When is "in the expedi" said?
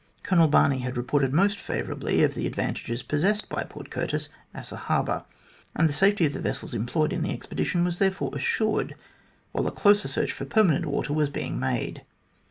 7.13-7.63